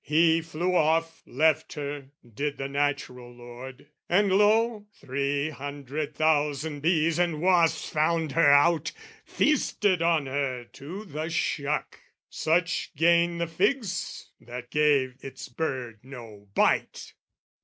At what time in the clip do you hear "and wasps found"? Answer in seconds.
7.19-8.31